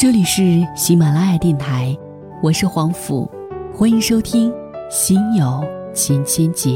[0.00, 1.94] 这里是喜马拉雅电台，
[2.42, 3.30] 我是黄甫，
[3.70, 4.50] 欢迎收听
[4.90, 5.62] 《心有
[5.92, 6.70] 千千结》。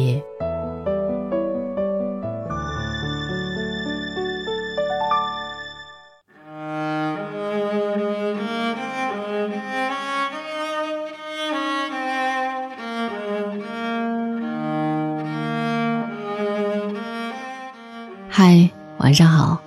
[18.29, 19.59] 嗨，晚上好。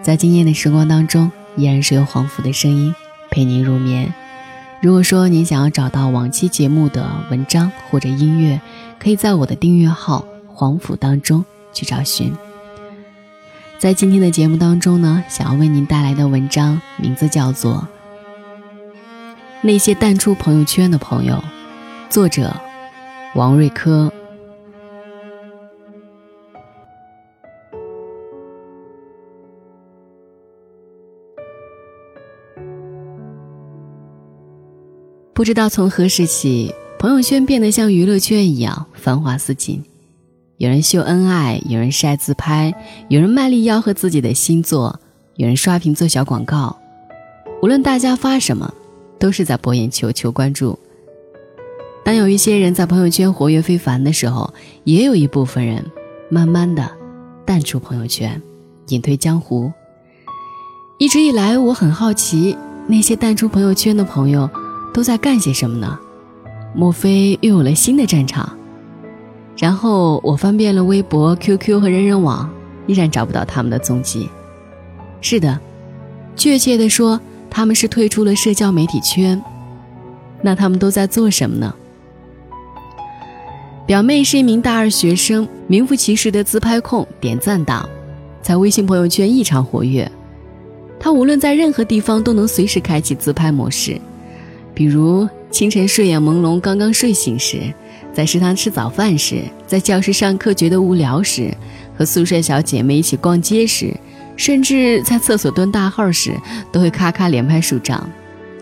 [0.00, 2.94] 在今夜的时光当中，依然是由黄甫的声音
[3.30, 4.12] 陪您入眠。
[4.80, 8.60] 如果说您想要找到往期节目的文章或者音乐，
[8.98, 12.32] 可以在我的订阅号“黄甫”当中去找寻。
[13.78, 17.86] 在今天的节目当中呢，想要为您带来的文章名字叫做
[19.62, 21.34] 《那些淡出朋友圈的朋友》，
[22.08, 22.54] 作者
[23.34, 24.12] 王瑞科。
[35.40, 39.82] 不知道从何时起，朋友圈变得像娱乐圈一样繁华似锦。
[40.58, 42.74] 有人秀恩爱，有人晒自拍，
[43.08, 45.00] 有人卖力吆喝自己的新作，
[45.36, 46.78] 有人刷屏做小广告。
[47.62, 48.70] 无论大家发什么，
[49.18, 50.78] 都是在博眼球、求关注。
[52.04, 54.52] 当有一些人在朋友圈活跃非凡的时候，
[54.84, 55.82] 也有一部分人
[56.28, 56.86] 慢慢的
[57.46, 58.38] 淡出朋友圈，
[58.88, 59.72] 隐退江湖。
[60.98, 64.46] 一直以来，我很好奇那些淡出朋友圈的朋友。
[64.92, 65.98] 都在干些什么呢？
[66.74, 68.48] 莫非又有了新的战场？
[69.56, 72.48] 然后我翻遍了微博、QQ 和人人网，
[72.86, 74.28] 依然找不到他们的踪迹。
[75.20, 75.58] 是的，
[76.36, 79.42] 确切的说，他们是退出了社交媒体圈。
[80.40, 81.74] 那他们都在做什么呢？
[83.86, 87.86] 表妹是一名大二学生，名副其实的自拍控、点赞党，
[88.40, 90.10] 在微信朋友圈异常活跃。
[90.98, 94.00] 她无论在任何地方都能随时开启自拍模式。
[94.74, 97.60] 比如清晨睡眼朦胧、刚刚睡醒时，
[98.12, 101.52] 在食堂吃早饭时，在教室上课觉得无聊时，
[101.96, 103.94] 和宿舍小姐妹一起逛街时，
[104.36, 106.34] 甚至在厕所蹲大号时，
[106.72, 108.08] 都会咔咔连拍数张，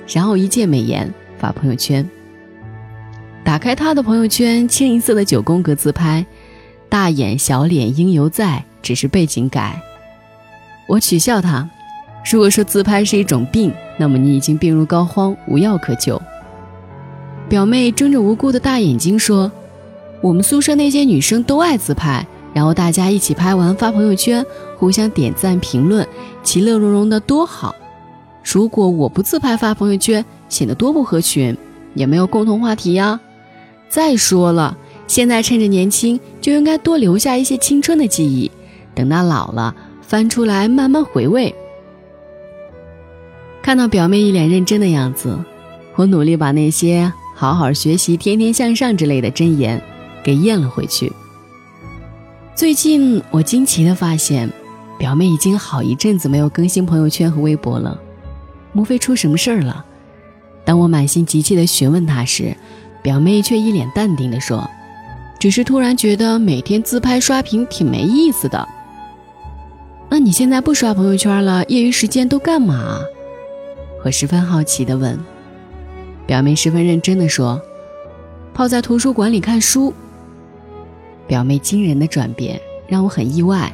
[0.09, 2.09] 然后一键美颜发朋友圈。
[3.45, 6.27] 打开他的朋友圈，清一色的九宫格自拍，
[6.89, 9.81] 大眼小脸应犹在，只是背景改。
[10.87, 11.69] 我取笑他。
[12.31, 16.21] 如果说自拍是一种病，那么你已经病入膏肓，无药可救。
[17.49, 19.51] 表妹睁着无辜的大眼睛说
[20.21, 24.45] ：“我们宿舍那些女生都爱自拍，然后大家一起拍完发朋友圈，
[24.77, 26.07] 互相点赞评论，
[26.43, 27.75] 其乐融融的多好。
[28.45, 31.57] 如果我不自拍发朋友圈，显得多不合群，
[31.95, 33.19] 也没有共同话题呀。
[33.89, 38.51] 再说了，现在趁着年轻，就应该多留下一些青春的记忆，
[38.95, 41.55] 等到老了翻出来慢慢回味。”
[43.63, 45.39] 看到表妹一脸认真的样子，
[45.95, 49.83] 我努力把那些“好好学习，天天向上”之类的箴言
[50.25, 51.13] 给咽了回去。
[52.55, 54.51] 最近我惊奇的发现，
[54.99, 58.01] 表妹已经好一阵子没有更新朋友圈和微博了，
[58.73, 59.85] 莫非出什么事儿了？
[60.65, 62.57] 当我满心急切的询问她时，
[63.03, 64.69] 表妹却一脸淡定的说
[65.39, 68.67] ：“只是突然觉得每天自拍刷屏挺没意思的。”
[70.11, 72.99] 那你现在不刷朋友圈了，业余时间都干嘛？
[74.09, 75.19] 我十分好奇地问，
[76.27, 77.61] 表妹十分认真地说
[78.55, 79.93] ：“泡在图书馆里看书。”
[81.29, 83.71] 表妹惊人的转变让我很意外，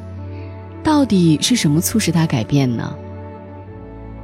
[0.83, 2.93] 到底是什么促使她改变呢？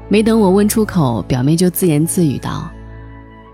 [0.08, 2.68] 没等我问出口，表妹就自言自语道：“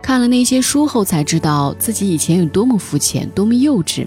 [0.01, 4.07] 看了那些书后，才知道自己以前有多么肤浅，多么幼稚。”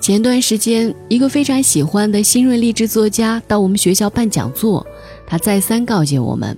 [0.00, 4.86] 前段时间，一个非常喜欢的新锐励志作家到我们学校办讲座，
[5.26, 6.56] 他再三告诫我们。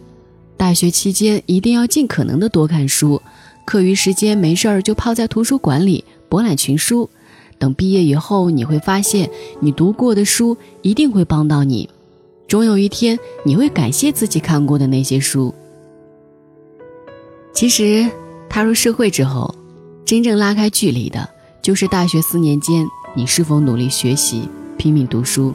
[0.60, 3.22] 大学期间一定要尽可能的多看书，
[3.65, 7.09] 课余时间没事儿就泡在图书馆里博览群书。
[7.59, 11.88] 等毕业以后，你会发现你读过的书一定会帮到你，
[12.46, 15.55] 总有一天你会感谢自己看过的那些书。
[17.55, 18.06] 其实，
[18.50, 19.55] 踏入社会之后，
[20.05, 21.26] 真正拉开距离的，
[21.62, 24.43] 就是大学四年间你是否努力学习、
[24.76, 25.55] 拼命读书。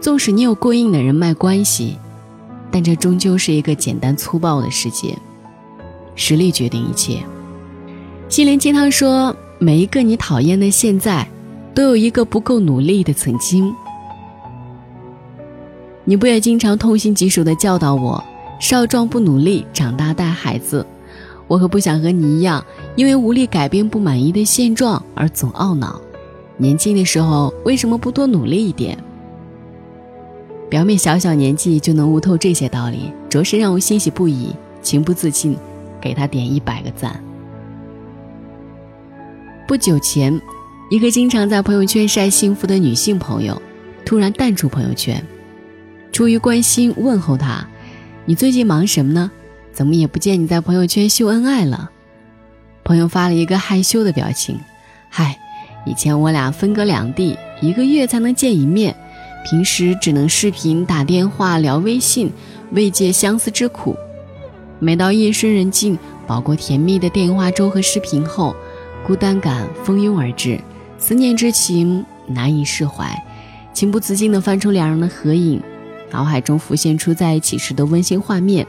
[0.00, 1.98] 纵使你有过硬的人脉关系。
[2.70, 5.16] 但这终究是一个简单粗暴的世界，
[6.14, 7.22] 实力决定一切。
[8.28, 11.26] 心灵鸡汤说：“每一个你讨厌的现在，
[11.74, 13.74] 都有一个不够努力的曾经。”
[16.04, 18.22] 你不也经常痛心疾首地教导我
[18.60, 20.86] ：“少壮不努力，长大带孩子。”
[21.48, 22.64] 我可不想和你一样，
[22.94, 26.00] 因为无力改变不满意的现状而总懊恼。
[26.56, 28.96] 年轻的时候为什么不多努力一点？
[30.70, 35.56] 表妹小小年纪就能悟透这些道理，着实让我欣喜不已，情不自禁
[36.00, 37.20] 给她点一百个赞。
[39.66, 40.40] 不久前，
[40.88, 43.60] 一个经常在朋友圈晒幸福的女性朋友，
[44.06, 45.20] 突然淡出朋友圈。
[46.12, 47.66] 出于关心，问候她
[48.24, 49.28] ：“你最近忙什么呢？
[49.72, 51.90] 怎么也不见你在朋友圈秀恩爱了？”
[52.84, 54.56] 朋友发了一个害羞的表情
[55.10, 55.36] ：“嗨，
[55.84, 58.94] 以前我俩分隔两地，一个月才能见一面，
[59.44, 62.30] 平时只能视频、打电话、聊微信，
[62.72, 63.96] 慰藉相思之苦。
[64.78, 68.54] 每到夜深人静，饱过甜蜜的电话粥和视频后。”
[69.02, 70.60] 孤单感蜂拥而至，
[70.98, 73.10] 思念之情难以释怀，
[73.72, 75.60] 情不自禁地翻出两人的合影，
[76.10, 78.64] 脑海中浮现出在一起时的温馨画面。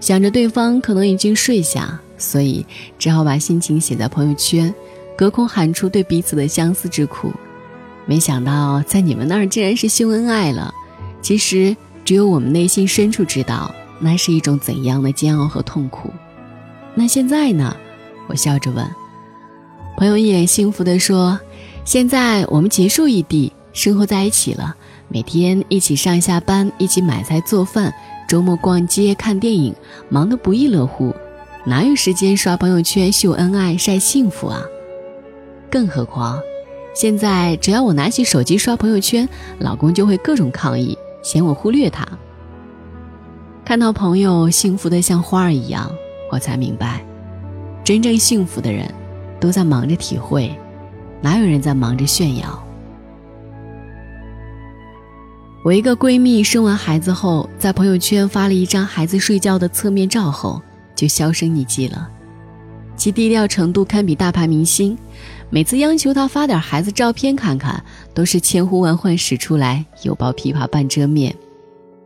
[0.00, 2.66] 想着对方可能已经睡下，所以
[2.98, 4.74] 只好把心情写在朋友圈，
[5.16, 7.32] 隔空喊出对彼此的相思之苦。
[8.06, 10.72] 没想到在你们那儿竟然是秀恩爱了，
[11.22, 16.10] 其实只有我们内心深处知道，那是一种怎样的煎熬和痛苦。
[16.94, 17.76] 那现在呢？
[18.28, 18.88] 我笑着问，
[19.96, 21.38] 朋友一脸幸福地说
[21.84, 24.74] ：“现在我们结束异地，生活在一起了，
[25.08, 27.92] 每天一起上下班，一起买菜做饭，
[28.28, 29.74] 周末逛街看电影，
[30.08, 31.12] 忙得不亦乐乎，
[31.64, 34.62] 哪有时间刷朋友圈秀恩爱晒幸福啊？
[35.68, 36.40] 更何况，
[36.94, 39.28] 现在只要我拿起手机刷朋友圈，
[39.58, 42.06] 老公就会各种抗议，嫌我忽略他。
[43.64, 45.90] 看到朋友幸福的像花儿一样，
[46.32, 47.04] 我才明白。”
[47.84, 48.92] 真正幸福的人，
[49.40, 50.54] 都在忙着体会，
[51.22, 52.62] 哪有人在忙着炫耀？
[55.64, 60.60] 我一个闺蜜生完孩子后，在朋友圈发了一张孩子睡觉的侧面照后，
[60.94, 62.08] 就销声匿迹了。
[62.96, 64.96] 其低调程度堪比大牌明星，
[65.52, 71.34] 每次央求她发点孩子照片看看，都是千呼万唤始出来，犹抱琵琶半遮面。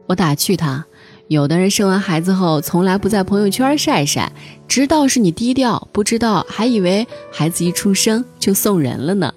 [0.06, 0.84] 我打趣她。
[1.28, 4.30] 有的人生完孩子后从来不在朋友圈晒晒，
[4.68, 9.32] 知道是你低调，不知道还以为孩子一出生就送人了呢。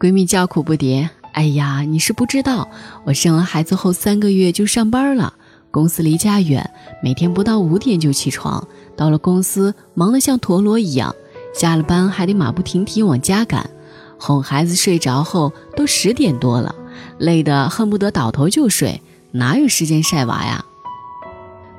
[0.00, 2.68] 闺蜜叫苦不迭：“哎呀，你是不知道，
[3.04, 5.32] 我生完孩子后三个月就上班了，
[5.70, 6.68] 公司离家远，
[7.00, 8.66] 每天不到五点就起床，
[8.96, 11.14] 到了公司忙得像陀螺一样，
[11.58, 13.68] 下了班还得马不停蹄往家赶，
[14.16, 16.72] 哄孩子睡着后都十点多了，
[17.18, 19.02] 累得恨不得倒头就睡。”
[19.32, 20.64] 哪有时间晒娃呀？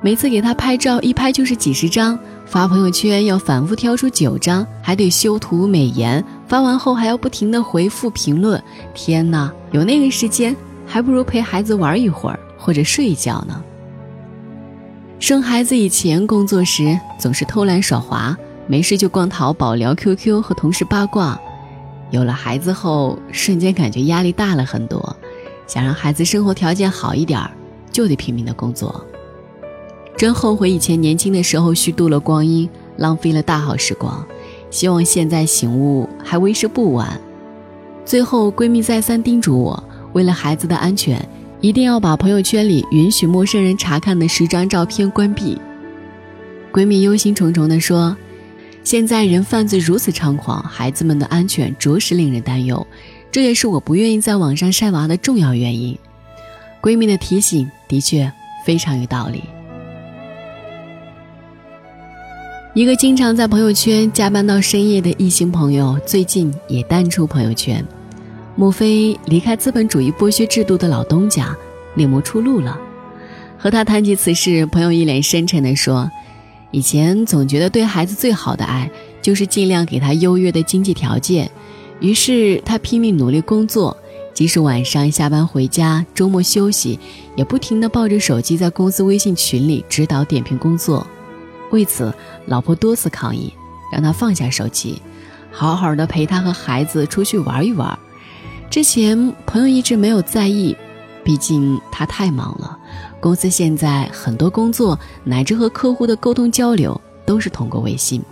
[0.02, 8.62] 每次给他拍照，一拍就是几十张，发朋友圈要反复挑出九张，还得修图美颜，发完后还要不停的回复评论。
[8.94, 10.54] 天哪，有那个时间，
[10.86, 13.62] 还不如陪孩子玩一会儿或者睡一觉呢。
[15.18, 18.36] 生孩子以前，工作时总是偷懒耍滑，
[18.70, 21.36] 没事就逛淘宝、聊 QQ 和同事八卦。
[22.12, 25.16] 有了孩子后，瞬间感觉压力大了很多。
[25.66, 27.50] 想让孩子生活条件好一点儿，
[27.90, 29.04] 就得拼命的工作。
[30.16, 34.24] 真后悔以前年轻的时候虚度了光阴，浪费了大好时光。
[34.70, 37.20] 希望现在醒悟还为时不晚。
[38.04, 39.82] 最后，闺蜜再三叮嘱我，
[40.12, 41.20] 为了孩子的安全，
[41.60, 45.60] 一定要把朋友圈里允许陌生人查看的十张照片关闭。
[46.72, 48.16] 闺蜜忧心忡忡地说
[48.82, 52.86] ：“现在人贩子如此猖狂，孩子们的安全着实令人担忧。”
[53.32, 55.96] 这也是我不愿意在网上晒娃的重要原因。
[56.82, 58.28] 闺蜜的提醒的确
[58.66, 59.44] 非常有道理。
[62.74, 67.84] 一个经常在朋友圈加班到深夜的异性朋友，最近也淡出朋友圈。
[68.56, 71.56] 莫非离开资本主义剥削制度的老东家，
[71.94, 72.76] 另谋出路了？
[73.56, 76.10] 和他谈及此事，朋友一脸深沉地说
[76.70, 81.50] ：“以前总觉得对孩子最好的爱，就是尽量给他优越的经济条件。”
[82.00, 83.94] 于是他拼命努力工作，
[84.32, 86.98] 即使晚上下班回家、周末休息，
[87.36, 91.06] 也不停地抱着手机在公司微信群里指导点评工作。
[91.70, 92.10] 为此，
[92.46, 93.52] 老婆多次抗议，
[93.92, 95.02] 让他放下手机，
[95.52, 97.98] 好好的陪他和孩子出去玩一玩。
[98.70, 100.74] 之前朋友一直没有在意，
[101.22, 102.78] 毕竟他太忙了。
[103.20, 108.22] 公司现在很多工作乃至和客户的沟通交流都是通过微信。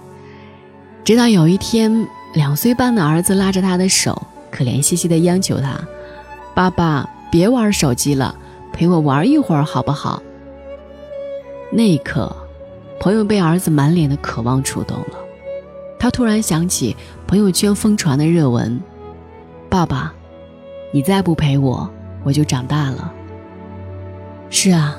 [1.05, 2.07] 直到有一天。
[2.35, 5.81] 两岁半的儿子拉着他的手，可怜兮兮地央求他
[6.55, 8.37] ：“爸爸，别玩手机了，
[8.71, 10.23] 陪我玩一会儿好不好？”
[11.73, 12.31] 那一刻，
[13.01, 15.19] 朋友被儿子满脸的渴望触动了。
[15.99, 16.95] 他突然想起
[17.27, 18.79] 朋友圈疯传的热文
[19.71, 20.13] ：“爸爸，
[20.93, 21.89] 你再不陪我，
[22.25, 23.11] 我就长大了。”
[24.51, 24.97] 是啊，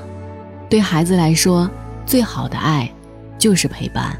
[0.68, 1.70] 对孩子来说，
[2.06, 2.90] 最好的爱
[3.38, 4.18] 就是陪伴。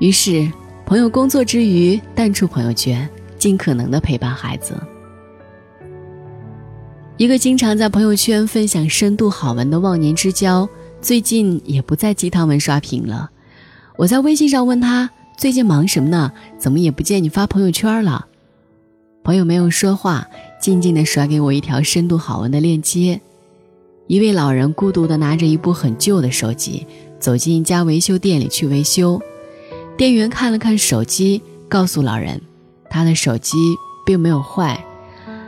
[0.00, 0.50] 于是。
[0.88, 3.10] 朋友工作之余淡出朋友圈，
[3.40, 4.80] 尽可能的陪伴孩子。
[7.16, 10.68] 一个经常在朋友圈分享深度好文的忘年之交，
[11.00, 13.28] 最近也不在鸡汤文刷屏了。
[13.96, 16.30] 我在微信上问他最近忙什么呢？
[16.56, 18.24] 怎么也不见你发朋友圈了？
[19.24, 20.24] 朋友没有说话，
[20.60, 23.20] 静静的甩给我一条深度好文的链接。
[24.06, 26.86] 一位老人孤独地拿着一部很旧的手机，
[27.18, 29.20] 走进一家维修店里去维修。
[29.96, 32.40] 店员看了看手机，告诉老人，
[32.88, 33.56] 他的手机
[34.04, 34.84] 并没有坏。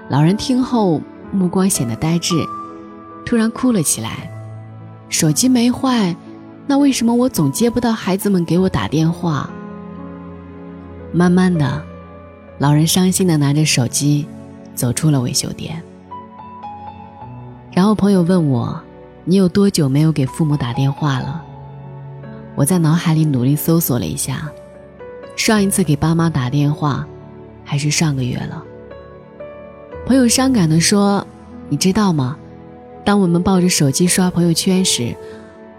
[0.09, 1.01] 老人听后，
[1.31, 2.35] 目光显得呆滞，
[3.25, 4.29] 突然哭了起来。
[5.09, 6.17] 手机没坏，
[6.67, 9.49] 那为什么我总接不到孩子们给我打电话？
[11.13, 11.83] 慢慢的，
[12.59, 14.27] 老人伤心的拿着手机，
[14.75, 15.81] 走出了维修店。
[17.73, 18.81] 然后朋友问我
[19.25, 21.45] ：“你有多久没有给父母打电话了？”
[22.57, 24.51] 我在脑海里努力搜索了一下，
[25.37, 27.07] 上一次给爸妈打电话，
[27.65, 28.65] 还是上个月了。
[30.07, 31.25] 朋友伤感地说
[31.69, 32.37] ：“你知道吗？
[33.05, 35.15] 当我们抱着手机刷朋友圈时，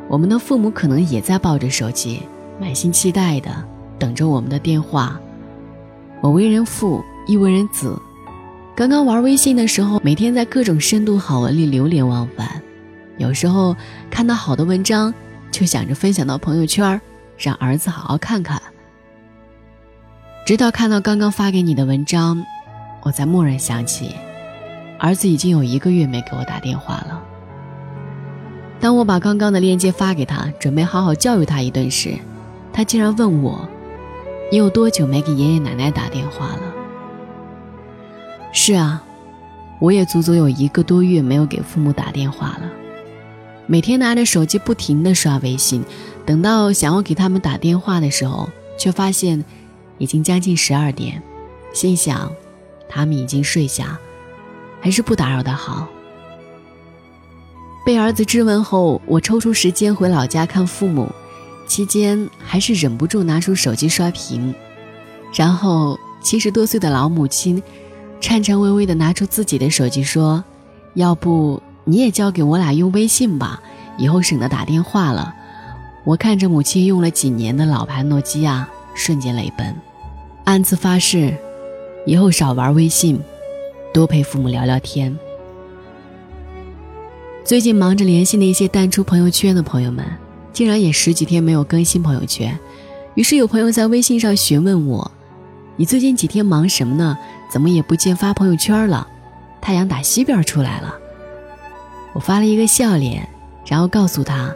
[0.07, 2.21] 我们的父母可能也在抱着手机，
[2.61, 3.51] 满心期待的
[3.97, 5.19] 等着我们的电话。
[6.21, 7.99] 我为人父，亦为人子。”
[8.79, 12.61] 刚刚玩微信的时候，每天在各种深度好文里流连忘返，
[13.17, 13.75] 有时候
[14.09, 15.13] 看到好的文章，
[15.51, 17.01] 就想着分享到朋友圈，
[17.37, 18.61] 让儿子好好看看。
[20.45, 22.41] 直到看到刚刚发给你的文章，
[23.01, 24.15] 我才蓦然想起，
[24.97, 27.21] 儿子已经有一个月没给我打电话了。
[28.79, 32.17] 当我把刚刚的链接发给他，准备好好教育他一顿时，
[32.71, 33.67] 他竟然问我
[34.49, 36.61] ：“你有多久没给爷爷奶奶打电话了？”
[38.51, 39.03] 是啊，
[39.79, 42.69] 我也足足有一个多月没有给父母打电话了。
[43.67, 45.83] 每天拿着手机不停地刷微信，
[46.25, 49.45] 等到想要给他们打电话的时候，却发现
[49.99, 51.21] 已经将近十二点。
[51.71, 52.31] 心想，
[52.89, 53.99] 他们已经睡下，
[54.81, 55.87] 还是不打扰的好。
[57.85, 61.07] 被儿子质问后，我抽出时间回老家看父母，
[61.67, 64.53] 期间还是忍不住拿出手机刷屏。
[65.33, 67.61] 然后，七十多岁的老母亲。
[68.21, 70.43] 颤颤巍巍地拿出自己的手机说
[70.95, 73.61] ：“要不你也交给我俩用微信吧，
[73.97, 75.33] 以后省得打电话了。”
[76.05, 79.75] 我看着母亲用了几年的老牌诺基亚，瞬间泪奔，
[80.43, 81.37] 暗自发誓，
[82.05, 83.19] 以后少玩微信，
[83.93, 85.17] 多陪父母聊聊天。
[87.43, 90.05] 最近忙着联系那些淡出朋友圈的朋友们，
[90.53, 92.57] 竟然也十几天没有更新朋友圈。
[93.15, 95.11] 于是有朋友在微信上询问我
[95.75, 97.17] ：“你最近几天忙什么呢？”
[97.49, 99.07] 怎么也不见发朋友圈了？
[99.59, 100.95] 太阳打西边出来了。
[102.13, 103.27] 我发了一个笑脸，
[103.65, 104.53] 然后告诉他，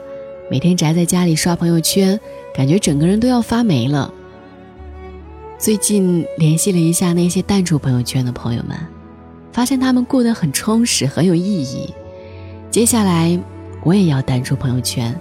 [0.50, 2.19] 每天宅在家里刷朋友圈，
[2.55, 4.12] 感觉整个人都要发霉了。
[5.57, 8.77] 最近联系了一下那些淡出朋友圈的朋友们，
[9.51, 11.93] 发现他们过得很充实，很有意义。
[12.69, 13.39] 接下来
[13.83, 15.15] 我也要淡出朋友圈，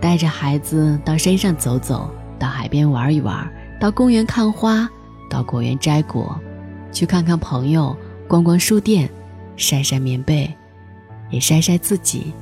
[0.00, 3.50] 带着孩子到山上走走，到海边玩一玩，
[3.80, 4.88] 到公园看花，
[5.28, 6.38] 到果园摘果。
[6.92, 9.08] 去看看朋友，逛逛书店，
[9.56, 10.52] 晒晒棉被，
[11.30, 12.32] 也晒晒自己。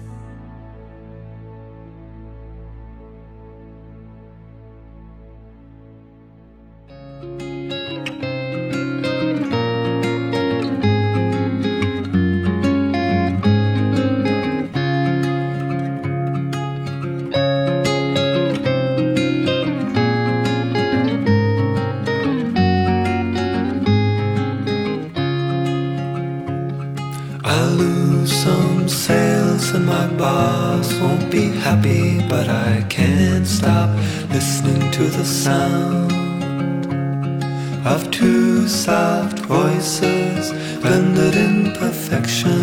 [40.01, 42.61] Voices blended in perfection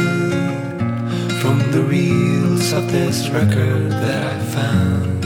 [1.42, 5.26] from the reels of this record that I found.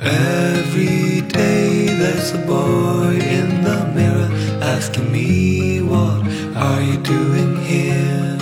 [0.00, 4.28] Every day there's a boy in the mirror
[4.62, 6.26] asking me, What
[6.56, 8.34] are you doing here?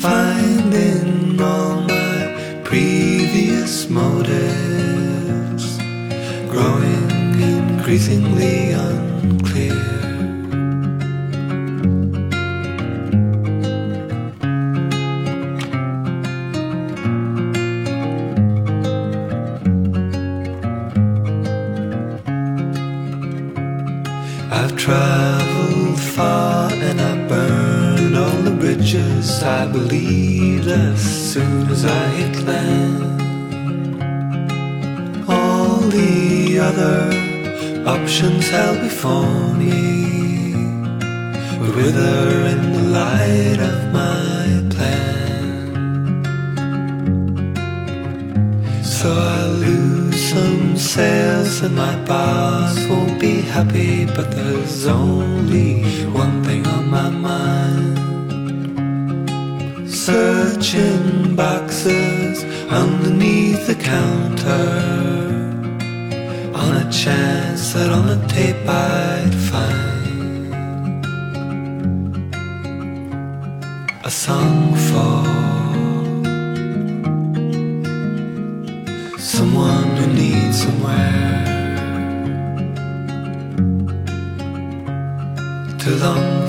[0.00, 1.73] finding all
[7.94, 9.72] increasingly unclear.
[24.50, 31.00] I've traveled far and I burned all the bridges I believed as
[31.32, 33.22] soon as I hit land.
[35.28, 37.23] All the other
[37.86, 40.54] options held before me
[41.60, 46.24] would wither in the light of my plan.
[48.82, 56.42] So I lose some sales and my boss won't be happy, but there's only one
[56.42, 57.98] thing on my mind.
[59.90, 65.23] Searching boxes underneath the counter
[66.86, 70.54] a chance that on the tape I'd find
[74.04, 75.16] a song for
[79.18, 81.44] someone who needs somewhere
[85.78, 86.43] to long